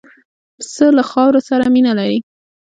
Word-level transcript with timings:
پسه 0.57 0.85
له 0.97 1.03
خاورو 1.11 1.39
سره 1.49 1.65
مینه 1.75 1.93
لري. 1.99 2.19